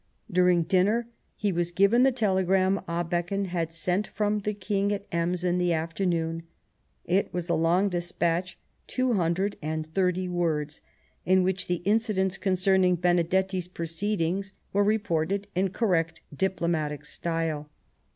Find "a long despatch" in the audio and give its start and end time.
7.49-8.57